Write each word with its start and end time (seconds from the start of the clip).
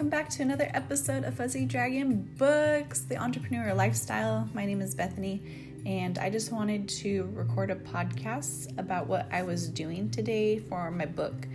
welcome 0.00 0.08
back 0.08 0.30
to 0.30 0.40
another 0.40 0.70
episode 0.72 1.24
of 1.24 1.34
Fuzzy 1.34 1.66
Dragon 1.66 2.22
Books, 2.38 3.02
the 3.02 3.18
entrepreneur 3.18 3.74
lifestyle. 3.74 4.48
My 4.54 4.64
name 4.64 4.80
is 4.80 4.94
Bethany, 4.94 5.42
and 5.84 6.18
I 6.18 6.30
just 6.30 6.52
wanted 6.52 6.88
to 6.88 7.30
record 7.34 7.70
a 7.70 7.74
podcast 7.74 8.78
about 8.78 9.08
what 9.08 9.28
I 9.30 9.42
was 9.42 9.68
doing 9.68 10.08
today 10.08 10.58
for 10.58 10.90
my 10.90 11.04
book. 11.04 11.46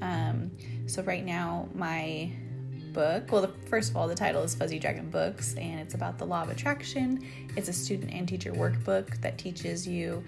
Um, 0.00 0.50
so, 0.86 1.04
right 1.04 1.24
now, 1.24 1.68
my 1.76 2.32
book, 2.92 3.30
well, 3.30 3.42
the, 3.42 3.52
first 3.68 3.90
of 3.90 3.96
all, 3.96 4.08
the 4.08 4.16
title 4.16 4.42
is 4.42 4.52
Fuzzy 4.56 4.80
Dragon 4.80 5.08
Books, 5.08 5.54
and 5.54 5.78
it's 5.78 5.94
about 5.94 6.18
the 6.18 6.24
law 6.24 6.42
of 6.42 6.50
attraction. 6.50 7.24
It's 7.56 7.68
a 7.68 7.72
student 7.72 8.12
and 8.12 8.26
teacher 8.26 8.52
workbook 8.52 9.20
that 9.20 9.38
teaches 9.38 9.86
you 9.86 10.24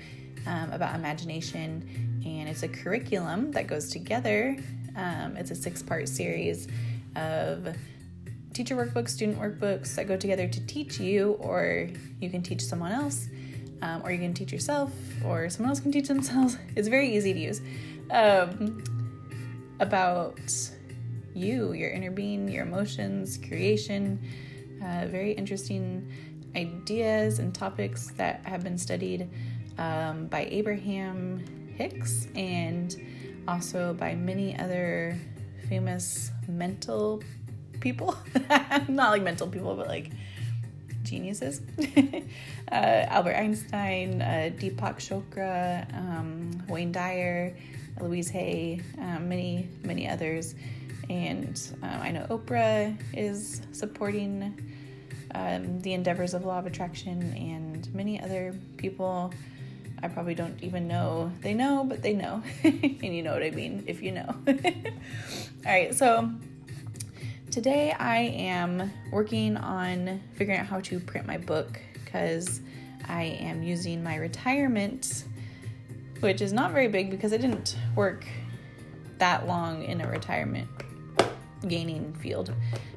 um, 0.46 0.70
about 0.70 0.94
imagination, 0.94 2.22
and 2.24 2.48
it's 2.48 2.62
a 2.62 2.68
curriculum 2.68 3.50
that 3.50 3.66
goes 3.66 3.90
together. 3.90 4.56
Um, 4.94 5.36
it's 5.36 5.50
a 5.50 5.56
six 5.56 5.82
part 5.82 6.08
series 6.08 6.68
of 7.16 7.76
teacher 8.52 8.76
workbooks, 8.76 9.10
student 9.10 9.38
workbooks 9.38 9.94
that 9.96 10.06
go 10.06 10.16
together 10.16 10.46
to 10.48 10.66
teach 10.66 11.00
you, 11.00 11.32
or 11.40 11.88
you 12.20 12.30
can 12.30 12.42
teach 12.42 12.62
someone 12.62 12.92
else, 12.92 13.28
um, 13.82 14.02
or 14.04 14.12
you 14.12 14.18
can 14.18 14.32
teach 14.32 14.52
yourself, 14.52 14.92
or 15.24 15.50
someone 15.50 15.70
else 15.70 15.80
can 15.80 15.92
teach 15.92 16.08
themselves. 16.08 16.56
It's 16.76 16.88
very 16.88 17.14
easy 17.14 17.32
to 17.32 17.38
use. 17.38 17.60
Um, 18.10 18.82
about 19.80 20.40
you, 21.34 21.72
your 21.72 21.90
inner 21.90 22.10
being, 22.10 22.48
your 22.48 22.64
emotions, 22.64 23.38
creation, 23.38 24.20
uh, 24.82 25.06
very 25.06 25.32
interesting 25.32 26.10
ideas 26.56 27.40
and 27.40 27.54
topics 27.54 28.10
that 28.12 28.40
have 28.44 28.62
been 28.62 28.78
studied 28.78 29.28
um, 29.78 30.26
by 30.26 30.46
Abraham 30.50 31.44
Hicks 31.76 32.28
and 32.36 32.96
also 33.48 33.94
by 33.94 34.14
many 34.14 34.56
other 34.58 35.18
famous 35.68 36.30
mental 36.48 37.22
people. 37.80 38.16
Not 38.88 39.10
like 39.10 39.22
mental 39.22 39.46
people, 39.48 39.74
but 39.74 39.88
like 39.88 40.10
geniuses. 41.02 41.60
uh, 42.72 42.72
Albert 42.72 43.36
Einstein, 43.36 44.22
uh, 44.22 44.50
Deepak 44.56 44.96
Chopra, 44.96 45.86
um, 45.94 46.62
Wayne 46.68 46.92
Dyer, 46.92 47.54
Louise 48.00 48.30
Hay, 48.30 48.80
um, 48.98 49.28
many, 49.28 49.68
many 49.84 50.08
others. 50.08 50.54
And 51.10 51.60
um, 51.82 52.00
I 52.00 52.10
know 52.10 52.26
Oprah 52.30 52.96
is 53.12 53.60
supporting 53.72 54.58
um, 55.34 55.80
the 55.80 55.92
endeavors 55.92 56.32
of 56.32 56.44
law 56.44 56.58
of 56.58 56.66
attraction, 56.66 57.20
and 57.34 57.92
many 57.94 58.20
other 58.20 58.54
people 58.76 59.32
I 60.04 60.08
probably 60.08 60.34
don't 60.34 60.62
even 60.62 60.86
know. 60.86 61.32
They 61.40 61.54
know, 61.54 61.82
but 61.82 62.02
they 62.02 62.12
know. 62.12 62.42
and 62.62 63.02
you 63.02 63.22
know 63.22 63.32
what 63.32 63.42
I 63.42 63.50
mean 63.50 63.84
if 63.86 64.02
you 64.02 64.12
know. 64.12 64.26
All 64.46 64.54
right, 65.64 65.94
so 65.94 66.30
today 67.50 67.90
I 67.92 68.18
am 68.18 68.92
working 69.10 69.56
on 69.56 70.20
figuring 70.34 70.60
out 70.60 70.66
how 70.66 70.80
to 70.80 71.00
print 71.00 71.26
my 71.26 71.38
book 71.38 71.80
because 72.04 72.60
I 73.08 73.22
am 73.22 73.62
using 73.62 74.04
my 74.04 74.16
retirement, 74.16 75.24
which 76.20 76.42
is 76.42 76.52
not 76.52 76.72
very 76.72 76.88
big 76.88 77.10
because 77.10 77.32
I 77.32 77.38
didn't 77.38 77.78
work 77.96 78.26
that 79.16 79.46
long 79.46 79.84
in 79.84 80.02
a 80.02 80.06
retirement 80.06 80.68
gaining 81.66 82.12
field. 82.12 82.52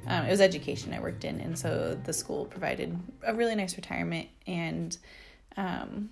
Um, 0.07 0.25
it 0.25 0.29
was 0.29 0.41
education 0.41 0.93
I 0.93 0.99
worked 0.99 1.23
in, 1.23 1.39
and 1.39 1.57
so 1.57 1.97
the 2.03 2.11
school 2.11 2.43
provided 2.43 2.99
a 3.23 3.33
really 3.33 3.55
nice 3.55 3.77
retirement 3.77 4.27
and 4.45 4.97
um, 5.55 6.09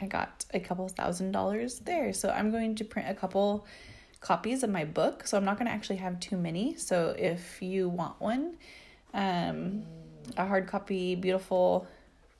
I 0.00 0.06
got 0.06 0.44
a 0.52 0.60
couple 0.60 0.88
thousand 0.88 1.32
dollars 1.32 1.80
there. 1.80 2.12
So 2.12 2.30
I'm 2.30 2.50
going 2.50 2.74
to 2.76 2.84
print 2.84 3.08
a 3.08 3.14
couple 3.14 3.66
copies 4.20 4.62
of 4.62 4.70
my 4.70 4.84
book. 4.84 5.26
So 5.26 5.36
I'm 5.36 5.44
not 5.44 5.58
going 5.58 5.66
to 5.66 5.72
actually 5.72 5.96
have 5.96 6.18
too 6.20 6.36
many. 6.36 6.76
So 6.76 7.14
if 7.18 7.62
you 7.62 7.88
want 7.88 8.20
one, 8.20 8.56
um, 9.14 9.84
a 10.36 10.46
hard 10.46 10.66
copy, 10.66 11.14
beautiful, 11.14 11.86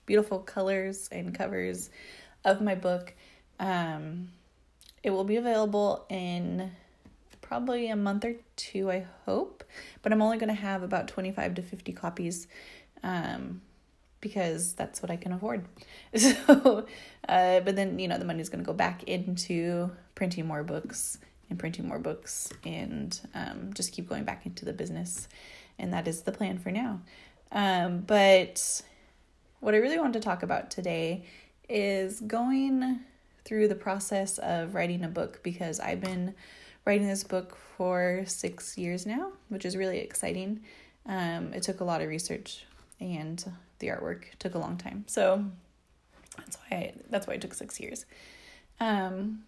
beautiful 0.04 0.40
colors 0.40 1.08
and 1.12 1.34
covers 1.34 1.90
of 2.44 2.60
my 2.60 2.74
book, 2.74 3.14
um, 3.60 4.28
it 5.02 5.10
will 5.10 5.24
be 5.24 5.36
available 5.36 6.04
in 6.08 6.72
probably 7.40 7.88
a 7.88 7.96
month 7.96 8.24
or 8.24 8.34
two, 8.56 8.90
I 8.90 9.06
hope. 9.24 9.62
But 10.02 10.12
I'm 10.12 10.20
only 10.20 10.38
going 10.38 10.48
to 10.48 10.60
have 10.60 10.82
about 10.82 11.08
25 11.08 11.54
to 11.56 11.62
50 11.62 11.92
copies. 11.92 12.48
Um, 13.02 13.60
because 14.26 14.72
that's 14.74 15.02
what 15.02 15.10
I 15.10 15.16
can 15.16 15.32
afford. 15.32 15.64
So, 16.16 16.86
uh, 17.28 17.60
but 17.60 17.76
then, 17.76 17.98
you 17.98 18.08
know, 18.08 18.18
the 18.18 18.24
money's 18.24 18.48
going 18.48 18.64
to 18.64 18.66
go 18.66 18.72
back 18.72 19.02
into 19.04 19.90
printing 20.14 20.46
more 20.46 20.64
books 20.64 21.18
and 21.50 21.58
printing 21.58 21.86
more 21.86 21.98
books 21.98 22.48
and 22.64 23.20
um, 23.34 23.72
just 23.74 23.92
keep 23.92 24.08
going 24.08 24.24
back 24.24 24.46
into 24.46 24.64
the 24.64 24.72
business. 24.72 25.28
And 25.78 25.92
that 25.92 26.08
is 26.08 26.22
the 26.22 26.32
plan 26.32 26.58
for 26.58 26.70
now. 26.70 27.00
Um, 27.52 28.00
but 28.00 28.82
what 29.60 29.74
I 29.74 29.78
really 29.78 29.98
want 29.98 30.14
to 30.14 30.20
talk 30.20 30.42
about 30.42 30.70
today 30.70 31.24
is 31.68 32.20
going 32.20 33.00
through 33.44 33.68
the 33.68 33.74
process 33.74 34.38
of 34.38 34.74
writing 34.74 35.04
a 35.04 35.08
book 35.08 35.40
because 35.42 35.78
I've 35.78 36.00
been 36.00 36.34
writing 36.84 37.08
this 37.08 37.24
book 37.24 37.56
for 37.76 38.24
six 38.26 38.78
years 38.78 39.06
now, 39.06 39.32
which 39.48 39.64
is 39.64 39.76
really 39.76 39.98
exciting. 39.98 40.60
Um, 41.04 41.52
it 41.52 41.62
took 41.62 41.80
a 41.80 41.84
lot 41.84 42.00
of 42.00 42.08
research 42.08 42.64
and 43.00 43.44
the 43.78 43.88
artwork 43.88 44.24
took 44.38 44.54
a 44.54 44.58
long 44.58 44.76
time. 44.76 45.04
So 45.06 45.44
that's 46.36 46.56
why 46.56 46.76
I, 46.76 46.94
that's 47.10 47.26
why 47.26 47.34
it 47.34 47.40
took 47.40 47.54
six 47.54 47.80
years. 47.80 48.04
Um, 48.80 49.44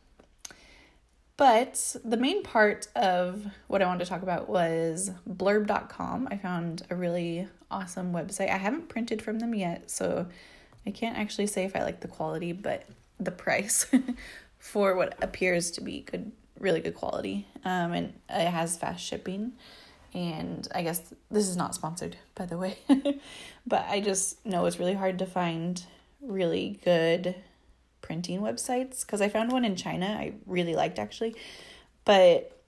but 1.36 1.96
the 2.04 2.16
main 2.16 2.42
part 2.42 2.88
of 2.96 3.46
what 3.68 3.80
I 3.80 3.86
wanted 3.86 4.04
to 4.04 4.10
talk 4.10 4.22
about 4.22 4.48
was 4.48 5.12
blurb.com. 5.28 6.28
I 6.30 6.36
found 6.36 6.82
a 6.90 6.96
really 6.96 7.46
awesome 7.70 8.12
website. 8.12 8.50
I 8.50 8.56
haven't 8.56 8.88
printed 8.88 9.22
from 9.22 9.38
them 9.38 9.54
yet, 9.54 9.88
so 9.88 10.26
I 10.84 10.90
can't 10.90 11.16
actually 11.16 11.46
say 11.46 11.64
if 11.64 11.76
I 11.76 11.84
like 11.84 12.00
the 12.00 12.08
quality, 12.08 12.52
but 12.52 12.86
the 13.20 13.30
price 13.30 13.86
for 14.58 14.96
what 14.96 15.16
appears 15.22 15.70
to 15.72 15.80
be 15.80 16.00
good, 16.00 16.32
really 16.58 16.80
good 16.80 16.94
quality. 16.94 17.46
Um, 17.64 17.92
and 17.92 18.14
it 18.28 18.48
has 18.48 18.76
fast 18.76 19.04
shipping 19.04 19.52
and 20.18 20.66
I 20.74 20.82
guess 20.82 21.14
this 21.30 21.48
is 21.48 21.56
not 21.56 21.76
sponsored, 21.76 22.16
by 22.34 22.46
the 22.46 22.58
way, 22.58 22.76
but 23.66 23.86
I 23.88 24.00
just 24.00 24.44
know 24.44 24.66
it's 24.66 24.78
really 24.78 24.94
hard 24.94 25.20
to 25.20 25.26
find 25.26 25.80
really 26.20 26.80
good 26.84 27.36
printing 28.00 28.40
websites 28.40 29.02
because 29.02 29.20
I 29.20 29.28
found 29.28 29.52
one 29.52 29.64
in 29.64 29.76
China 29.76 30.06
I 30.06 30.34
really 30.46 30.74
liked 30.74 30.98
actually, 30.98 31.36
but 32.04 32.60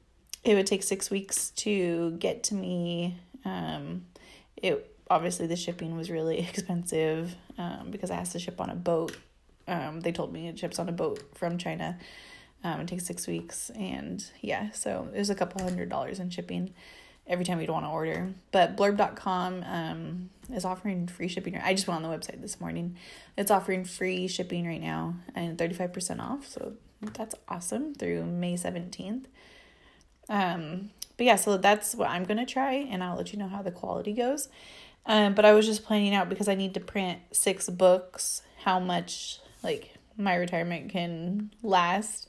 it 0.44 0.55
would 0.55 0.66
take 0.66 0.84
six 0.84 1.11
weeks 1.11 1.50
to 1.50 2.12
get 2.12 2.44
to 2.44 2.55
me. 2.55 3.19
Um, 3.44 4.06
it 4.56 4.94
obviously 5.11 5.49
the 5.49 5.56
shipping 5.56 5.97
was 5.97 6.09
really 6.09 6.38
expensive 6.49 7.34
um, 7.59 7.88
because 7.91 8.12
I 8.12 8.15
has 8.15 8.31
to 8.32 8.38
ship 8.38 8.61
on 8.61 8.71
a 8.71 8.77
boat. 8.77 9.17
Um, 9.67 10.00
they 10.00 10.12
told 10.12 10.32
me 10.32 10.47
it 10.47 10.59
ships 10.59 10.78
on 10.78 10.88
a 10.88 10.93
boat 10.93 11.21
from 11.34 11.59
China. 11.59 11.99
Um, 12.62 12.82
it 12.82 12.88
takes 12.88 13.06
six 13.06 13.27
weeks, 13.27 13.71
and 13.71 14.22
yeah, 14.41 14.71
so 14.72 15.09
it 15.15 15.19
was 15.19 15.31
a 15.31 15.34
couple 15.34 15.62
hundred 15.62 15.88
dollars 15.88 16.21
in 16.21 16.28
shipping 16.31 16.75
every 17.26 17.44
time 17.44 17.60
you'd 17.60 17.70
want 17.70 17.84
to 17.84 17.91
order. 17.91 18.32
But 18.53 18.76
blurb.com 18.76 19.64
um, 19.66 20.31
is 20.53 20.64
offering 20.64 21.06
free 21.06 21.28
shipping. 21.28 21.56
I 21.56 21.75
just 21.75 21.86
went 21.86 22.04
on 22.04 22.10
the 22.10 22.16
website 22.16 22.41
this 22.41 22.60
morning. 22.60 22.97
It's 23.36 23.50
offering 23.50 23.84
free 23.84 24.28
shipping 24.28 24.66
right 24.66 24.81
now 24.81 25.14
and 25.34 25.56
35% 25.56 26.20
off. 26.20 26.47
So 26.47 26.75
that's 27.00 27.34
awesome 27.48 27.94
through 27.94 28.25
May 28.25 28.54
17th. 28.54 29.25
Um, 30.28 30.91
but 31.16 31.26
yeah, 31.26 31.36
so 31.36 31.56
that's 31.56 31.94
what 31.94 32.08
I'm 32.08 32.25
going 32.25 32.38
to 32.38 32.47
try 32.47 32.72
and 32.72 33.03
I'll 33.03 33.16
let 33.16 33.32
you 33.32 33.38
know 33.38 33.48
how 33.48 33.62
the 33.62 33.70
quality 33.70 34.12
goes. 34.12 34.48
Um, 35.06 35.34
but 35.34 35.44
I 35.44 35.52
was 35.52 35.66
just 35.66 35.84
planning 35.84 36.14
out 36.14 36.28
because 36.28 36.48
I 36.48 36.54
need 36.54 36.75
to 36.75 36.81
print 36.81 37.20
six 37.32 37.69
books, 37.69 38.42
how 38.64 38.78
much 38.78 39.41
like 39.62 39.94
my 40.16 40.34
retirement 40.34 40.91
can 40.91 41.50
last. 41.62 42.28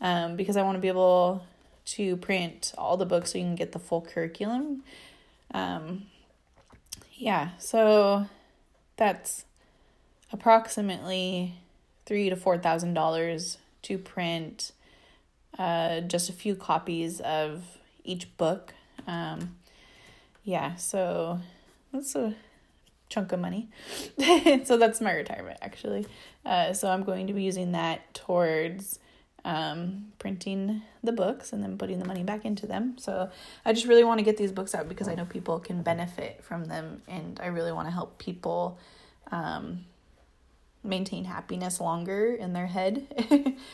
Um, 0.00 0.36
because 0.36 0.56
I 0.56 0.62
want 0.62 0.76
to 0.76 0.80
be 0.80 0.88
able 0.88 1.44
to 1.84 2.16
print 2.16 2.72
all 2.78 2.96
the 2.96 3.06
books 3.06 3.32
so 3.32 3.38
you 3.38 3.44
can 3.44 3.54
get 3.54 3.72
the 3.72 3.78
full 3.78 4.00
curriculum. 4.00 4.82
Um, 5.52 6.06
yeah, 7.14 7.50
so 7.58 8.26
that's 8.96 9.44
approximately 10.32 11.54
three 12.06 12.30
to 12.30 12.36
four 12.36 12.58
thousand 12.58 12.94
dollars 12.94 13.58
to 13.82 13.98
print 13.98 14.72
uh, 15.58 16.00
just 16.00 16.30
a 16.30 16.32
few 16.32 16.54
copies 16.54 17.20
of 17.20 17.78
each 18.04 18.36
book. 18.36 18.74
Um, 19.06 19.56
yeah, 20.44 20.76
so 20.76 21.40
that's 21.92 22.14
a 22.14 22.34
chunk 23.08 23.32
of 23.32 23.40
money. 23.40 23.68
so 24.64 24.76
that's 24.76 25.00
my 25.00 25.12
retirement 25.12 25.58
actually. 25.60 26.06
Uh, 26.44 26.72
so 26.72 26.88
I'm 26.88 27.04
going 27.04 27.26
to 27.26 27.32
be 27.32 27.42
using 27.42 27.72
that 27.72 28.14
towards 28.14 28.98
um, 29.44 30.12
printing 30.18 30.82
the 31.02 31.12
books 31.12 31.52
and 31.52 31.62
then 31.62 31.76
putting 31.76 31.98
the 31.98 32.04
money 32.04 32.22
back 32.22 32.44
into 32.44 32.66
them. 32.66 32.96
So 32.98 33.30
I 33.64 33.72
just 33.72 33.86
really 33.86 34.04
want 34.04 34.18
to 34.18 34.24
get 34.24 34.36
these 34.36 34.52
books 34.52 34.74
out 34.74 34.88
because 34.88 35.08
I 35.08 35.14
know 35.14 35.24
people 35.24 35.58
can 35.58 35.82
benefit 35.82 36.42
from 36.44 36.66
them, 36.66 37.02
and 37.08 37.40
I 37.42 37.46
really 37.46 37.72
want 37.72 37.88
to 37.88 37.92
help 37.92 38.18
people 38.18 38.78
um, 39.30 39.84
maintain 40.84 41.24
happiness 41.24 41.80
longer 41.80 42.34
in 42.34 42.52
their 42.52 42.66
head 42.66 43.06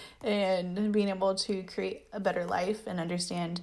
and 0.22 0.92
being 0.92 1.08
able 1.08 1.34
to 1.34 1.62
create 1.64 2.06
a 2.12 2.20
better 2.20 2.44
life 2.44 2.86
and 2.86 3.00
understand 3.00 3.60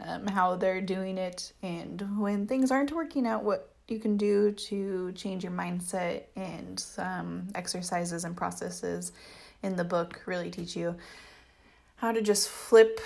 um, 0.00 0.26
how 0.26 0.56
they're 0.56 0.82
doing 0.82 1.16
it, 1.16 1.52
and 1.62 2.20
when 2.20 2.46
things 2.46 2.70
aren't 2.70 2.92
working 2.92 3.26
out, 3.26 3.44
what 3.44 3.72
you 3.88 3.98
can 3.98 4.16
do 4.16 4.50
to 4.52 5.12
change 5.12 5.44
your 5.44 5.52
mindset 5.52 6.24
and 6.34 6.78
some 6.78 7.48
exercises 7.54 8.24
and 8.24 8.36
processes 8.36 9.12
in 9.62 9.76
the 9.76 9.84
book 9.84 10.20
really 10.26 10.50
teach 10.50 10.76
you 10.76 10.96
how 11.96 12.12
to 12.12 12.22
just 12.22 12.48
flip 12.48 13.00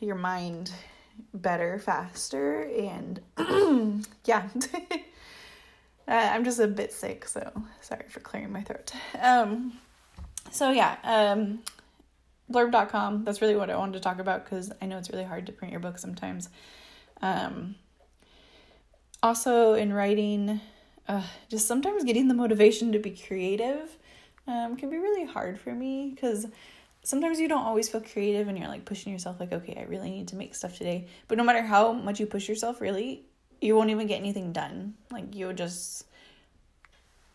your 0.00 0.14
mind 0.14 0.72
better 1.34 1.78
faster 1.78 2.62
and 2.62 3.20
yeah. 4.24 4.48
Uh, 6.08 6.30
i'm 6.32 6.42
just 6.42 6.58
a 6.58 6.66
bit 6.66 6.92
sick 6.92 7.28
so 7.28 7.52
sorry 7.80 8.04
for 8.08 8.18
clearing 8.18 8.50
my 8.50 8.60
throat. 8.60 8.92
Um 9.20 9.74
so 10.50 10.72
yeah 10.72 10.96
um 11.04 11.60
blurb.com 12.52 13.22
that's 13.22 13.40
really 13.40 13.54
what 13.54 13.70
i 13.70 13.76
wanted 13.76 13.92
to 13.92 14.00
talk 14.00 14.18
about 14.18 14.44
because 14.44 14.72
i 14.82 14.86
know 14.86 14.98
it's 14.98 15.10
really 15.10 15.24
hard 15.24 15.46
to 15.46 15.52
print 15.52 15.70
your 15.70 15.80
book 15.80 15.98
sometimes. 15.98 16.48
Um 17.22 17.76
also 19.22 19.74
in 19.74 19.92
writing 19.92 20.60
uh, 21.08 21.22
just 21.48 21.66
sometimes 21.66 22.04
getting 22.04 22.28
the 22.28 22.34
motivation 22.34 22.92
to 22.92 22.98
be 22.98 23.10
creative 23.10 23.96
um, 24.46 24.76
can 24.76 24.90
be 24.90 24.98
really 24.98 25.24
hard 25.24 25.58
for 25.58 25.72
me 25.72 26.10
because 26.14 26.46
sometimes 27.04 27.40
you 27.40 27.48
don't 27.48 27.64
always 27.64 27.88
feel 27.88 28.00
creative 28.00 28.48
and 28.48 28.58
you're 28.58 28.68
like 28.68 28.84
pushing 28.84 29.12
yourself 29.12 29.40
like 29.40 29.52
okay 29.52 29.76
i 29.78 29.84
really 29.84 30.10
need 30.10 30.28
to 30.28 30.36
make 30.36 30.54
stuff 30.54 30.78
today. 30.78 31.06
But 31.28 31.38
no 31.38 31.44
matter 31.44 31.62
how 31.62 31.92
much 31.92 32.20
you 32.20 32.26
push 32.26 32.48
yourself 32.48 32.80
really 32.80 33.24
you 33.60 33.76
won't 33.76 33.90
even 33.90 34.08
get 34.08 34.16
anything 34.16 34.52
done. 34.52 34.94
Like 35.10 35.34
you 35.34 35.46
would 35.46 35.56
just 35.56 36.06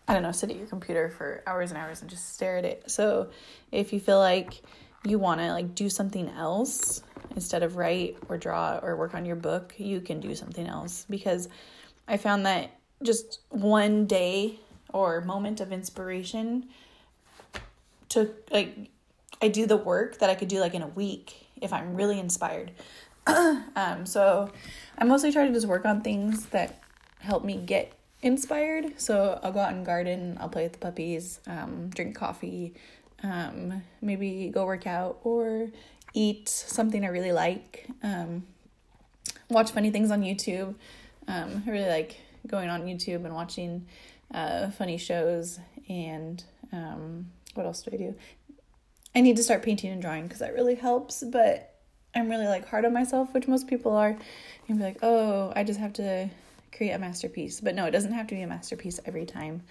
i 0.08 0.14
don't 0.14 0.24
know 0.24 0.32
sit 0.32 0.50
at 0.50 0.56
your 0.56 0.68
computer 0.68 1.10
for 1.10 1.44
hours 1.46 1.72
and 1.72 1.78
hours 1.78 2.02
and 2.02 2.10
just 2.10 2.34
stare 2.34 2.58
at 2.58 2.66
it. 2.66 2.90
So 2.90 3.30
if 3.72 3.92
you 3.94 4.00
feel 4.00 4.20
like 4.20 4.62
you 5.06 5.20
want 5.20 5.40
to 5.42 5.52
like 5.52 5.76
do 5.76 5.90
something 5.90 6.30
else 6.30 7.02
instead 7.36 7.62
of 7.62 7.78
write 7.78 8.18
or 8.30 8.38
draw 8.38 8.80
or 8.82 8.96
work 8.96 9.14
on 9.14 9.26
your 9.26 9.36
book 9.36 9.74
you 9.78 10.02
can 10.02 10.20
do 10.20 10.34
something 10.34 10.68
else. 10.68 11.06
Because 11.10 11.50
i 12.08 12.16
found 12.16 12.46
that 12.46 12.72
just 13.04 13.42
one 13.50 14.06
day 14.06 14.60
or 14.94 15.22
moment 15.22 15.60
of 15.60 15.72
inspiration 15.72 16.68
took 18.10 18.50
like 18.52 18.90
I 19.42 19.48
do 19.48 19.66
the 19.66 19.78
work 19.78 20.20
that 20.20 20.30
I 20.30 20.36
could 20.36 20.48
do 20.48 20.60
like 20.60 20.74
in 20.74 20.82
a 20.82 20.88
week 20.88 21.48
if 21.62 21.74
I'm 21.74 21.96
really 21.96 22.20
inspired. 22.20 22.72
um, 23.28 24.06
so 24.06 24.52
I 24.98 25.04
mostly 25.04 25.32
try 25.32 25.48
to 25.48 25.54
just 25.54 25.68
work 25.68 25.86
on 25.86 26.02
things 26.02 26.48
that 26.48 26.82
help 27.20 27.44
me 27.44 27.58
get 27.58 27.94
inspired. 28.22 29.00
So 29.00 29.40
I'll 29.44 29.52
go 29.52 29.60
out 29.60 29.74
and 29.74 29.86
garden, 29.86 30.38
I'll 30.40 30.50
play 30.50 30.64
with 30.64 30.74
the 30.74 30.80
puppies, 30.80 31.40
um, 31.48 31.90
drink 31.90 32.16
coffee, 32.16 32.74
um, 33.24 33.84
maybe 34.02 34.50
go 34.50 34.66
work 34.66 34.88
out 34.88 35.20
or 35.24 35.70
eat 36.14 36.50
something 36.50 37.04
I 37.04 37.10
really 37.10 37.32
like, 37.32 37.88
um, 38.04 38.44
watch 39.50 39.72
funny 39.72 39.92
things 39.92 40.12
on 40.12 40.22
YouTube. 40.22 40.76
Um, 41.28 41.64
I 41.68 41.70
really 41.70 41.90
like 41.90 42.18
going 42.48 42.70
on 42.70 42.84
YouTube 42.84 43.26
and 43.26 43.34
watching 43.34 43.86
uh, 44.34 44.72
funny 44.72 44.98
shows 44.98 45.60
and 45.90 46.44
um, 46.72 47.28
what 47.54 47.66
else 47.66 47.82
do 47.82 47.92
I 47.94 47.98
do? 47.98 48.16
I 49.16 49.22
need 49.22 49.38
to 49.38 49.44
start 49.44 49.64
painting 49.64 49.92
and 49.92 50.02
drawing 50.02 50.24
because 50.24 50.40
that 50.40 50.54
really 50.54 50.76
helps, 50.76 51.24
but 51.24 51.76
I'm 52.14 52.30
really 52.30 52.48
like 52.48 52.68
hard 52.68 52.86
on 52.86 52.94
myself, 52.94 53.34
which 53.34 53.48
most 53.48 53.68
people 53.68 53.96
are. 53.96 54.18
And 54.68 54.78
be 54.78 54.84
like, 54.84 55.00
oh, 55.02 55.54
I 55.56 55.64
just 55.64 55.80
have 55.80 55.94
to 55.94 56.30
create 56.76 56.92
a 56.92 57.00
masterpiece. 57.00 57.62
But 57.62 57.76
no, 57.76 57.86
it 57.86 57.92
doesn't 57.92 58.14
have 58.14 58.28
to 58.28 58.36
be 58.36 58.42
a 58.42 58.48
masterpiece 58.48 59.00
every 59.06 59.26
time. 59.26 59.64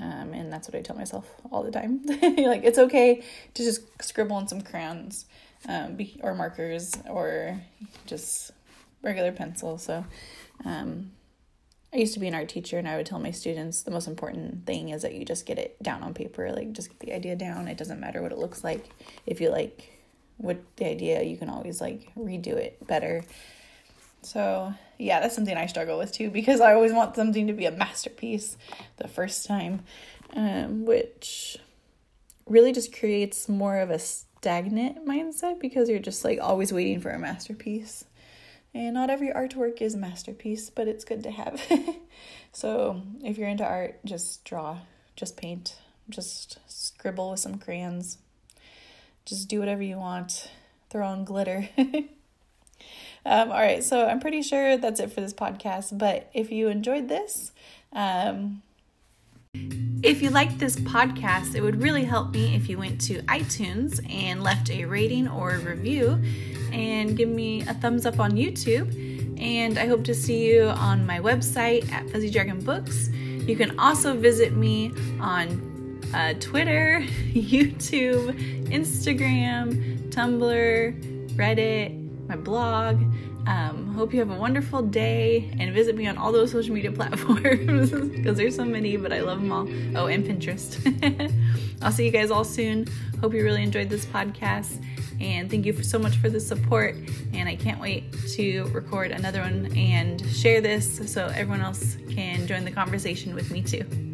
Um, 0.00 0.32
and 0.32 0.52
that's 0.52 0.66
what 0.66 0.74
I 0.74 0.80
tell 0.80 0.96
myself 0.96 1.30
all 1.52 1.62
the 1.62 1.70
time. 1.70 2.00
like, 2.06 2.64
it's 2.64 2.78
okay 2.78 3.22
to 3.54 3.62
just 3.62 3.82
scribble 4.02 4.36
on 4.36 4.48
some 4.48 4.62
crayons 4.62 5.26
um, 5.68 5.98
or 6.22 6.34
markers 6.34 6.94
or 7.08 7.60
just 8.06 8.52
regular 9.02 9.32
pencil. 9.32 9.76
So, 9.76 10.04
um, 10.64 11.10
I 11.92 11.96
used 11.96 12.14
to 12.14 12.20
be 12.20 12.28
an 12.28 12.34
art 12.34 12.48
teacher 12.48 12.78
and 12.78 12.86
I 12.86 12.96
would 12.96 13.06
tell 13.06 13.18
my 13.18 13.32
students 13.32 13.82
the 13.82 13.90
most 13.90 14.06
important 14.06 14.64
thing 14.64 14.90
is 14.90 15.02
that 15.02 15.14
you 15.14 15.24
just 15.24 15.44
get 15.44 15.58
it 15.58 15.82
down 15.82 16.02
on 16.02 16.14
paper, 16.14 16.52
like 16.52 16.72
just 16.72 16.88
get 16.88 17.00
the 17.00 17.12
idea 17.12 17.34
down. 17.34 17.66
It 17.66 17.76
doesn't 17.76 17.98
matter 17.98 18.22
what 18.22 18.32
it 18.32 18.38
looks 18.38 18.62
like. 18.62 18.90
If 19.26 19.40
you 19.40 19.50
like 19.50 19.90
what 20.36 20.58
the 20.76 20.86
idea, 20.86 21.22
you 21.22 21.36
can 21.36 21.48
always 21.48 21.80
like 21.80 22.12
redo 22.16 22.54
it 22.54 22.86
better. 22.86 23.24
So, 24.22 24.72
yeah, 24.98 25.20
that's 25.20 25.34
something 25.34 25.56
I 25.56 25.66
struggle 25.66 25.98
with 25.98 26.12
too 26.12 26.30
because 26.30 26.60
I 26.60 26.74
always 26.74 26.92
want 26.92 27.16
something 27.16 27.48
to 27.48 27.52
be 27.52 27.66
a 27.66 27.72
masterpiece 27.72 28.56
the 28.98 29.08
first 29.08 29.46
time, 29.46 29.82
um, 30.34 30.84
which 30.84 31.58
really 32.46 32.72
just 32.72 32.96
creates 32.96 33.48
more 33.48 33.78
of 33.78 33.90
a 33.90 33.98
stagnant 33.98 35.06
mindset 35.06 35.60
because 35.60 35.88
you're 35.88 35.98
just 35.98 36.24
like 36.24 36.38
always 36.40 36.72
waiting 36.72 37.00
for 37.00 37.10
a 37.10 37.18
masterpiece. 37.18 38.04
And 38.72 38.94
not 38.94 39.10
every 39.10 39.30
artwork 39.30 39.82
is 39.82 39.94
a 39.94 39.98
masterpiece, 39.98 40.70
but 40.70 40.86
it's 40.86 41.04
good 41.04 41.22
to 41.24 41.30
have. 41.30 41.60
so 42.52 43.02
if 43.24 43.36
you're 43.36 43.48
into 43.48 43.64
art, 43.64 43.98
just 44.04 44.44
draw, 44.44 44.78
just 45.16 45.36
paint, 45.36 45.76
just 46.08 46.58
scribble 46.68 47.30
with 47.30 47.40
some 47.40 47.58
crayons. 47.58 48.18
Just 49.24 49.48
do 49.48 49.58
whatever 49.58 49.82
you 49.82 49.96
want. 49.96 50.50
Throw 50.88 51.06
on 51.06 51.24
glitter. 51.24 51.68
um, 51.78 52.06
all 53.24 53.48
right, 53.48 53.82
so 53.82 54.06
I'm 54.06 54.20
pretty 54.20 54.42
sure 54.42 54.76
that's 54.76 55.00
it 55.00 55.12
for 55.12 55.20
this 55.20 55.34
podcast. 55.34 55.96
But 55.98 56.30
if 56.32 56.50
you 56.52 56.68
enjoyed 56.68 57.08
this, 57.08 57.52
um, 57.92 58.62
if 60.02 60.22
you 60.22 60.30
liked 60.30 60.58
this 60.58 60.76
podcast, 60.76 61.54
it 61.54 61.60
would 61.60 61.82
really 61.82 62.04
help 62.04 62.32
me 62.32 62.54
if 62.54 62.68
you 62.68 62.78
went 62.78 63.00
to 63.02 63.20
iTunes 63.22 64.00
and 64.12 64.42
left 64.42 64.70
a 64.70 64.84
rating 64.84 65.28
or 65.28 65.58
review 65.58 66.22
and 66.72 67.16
give 67.16 67.28
me 67.28 67.62
a 67.62 67.74
thumbs 67.74 68.06
up 68.06 68.18
on 68.18 68.32
YouTube. 68.32 68.88
And 69.40 69.78
I 69.78 69.86
hope 69.86 70.04
to 70.04 70.14
see 70.14 70.46
you 70.46 70.64
on 70.64 71.06
my 71.06 71.18
website 71.18 71.90
at 71.92 72.08
Fuzzy 72.10 72.30
Dragon 72.30 72.62
Books. 72.62 73.08
You 73.08 73.56
can 73.56 73.78
also 73.78 74.14
visit 74.14 74.52
me 74.52 74.92
on 75.18 76.00
uh, 76.14 76.34
Twitter, 76.40 77.00
YouTube, 77.32 78.66
Instagram, 78.68 80.10
Tumblr, 80.10 81.36
Reddit, 81.36 82.28
my 82.28 82.36
blog. 82.36 83.00
Um, 83.46 83.94
hope 83.94 84.12
you 84.12 84.20
have 84.20 84.30
a 84.30 84.36
wonderful 84.36 84.82
day 84.82 85.50
and 85.58 85.72
visit 85.72 85.96
me 85.96 86.06
on 86.06 86.18
all 86.18 86.30
those 86.30 86.52
social 86.52 86.74
media 86.74 86.92
platforms 87.00 87.90
because 87.90 88.36
there's 88.36 88.54
so 88.54 88.64
many, 88.64 88.96
but 88.96 89.12
I 89.12 89.20
love 89.20 89.40
them 89.40 89.50
all. 89.50 89.68
Oh, 89.96 90.06
and 90.06 90.24
Pinterest. 90.24 91.32
I'll 91.82 91.92
see 91.92 92.04
you 92.04 92.10
guys 92.10 92.30
all 92.30 92.44
soon. 92.44 92.86
Hope 93.20 93.32
you 93.34 93.42
really 93.42 93.62
enjoyed 93.62 93.88
this 93.88 94.04
podcast 94.04 94.84
and 95.20 95.50
thank 95.50 95.66
you 95.66 95.72
for 95.72 95.82
so 95.82 95.98
much 95.98 96.16
for 96.16 96.28
the 96.28 96.40
support. 96.40 96.96
And 97.32 97.48
I 97.48 97.56
can't 97.56 97.80
wait 97.80 98.04
to 98.34 98.64
record 98.72 99.10
another 99.10 99.40
one 99.40 99.72
and 99.76 100.24
share 100.30 100.60
this 100.60 101.12
so 101.12 101.26
everyone 101.26 101.60
else 101.60 101.96
can 102.10 102.46
join 102.46 102.64
the 102.64 102.72
conversation 102.72 103.34
with 103.34 103.50
me 103.50 103.62
too. 103.62 104.09